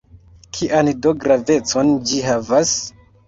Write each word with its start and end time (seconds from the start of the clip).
Kian 0.59 0.89
do 1.05 1.11
gravecon 1.25 1.93
ĝi 2.13 2.23
havas? 2.31 2.75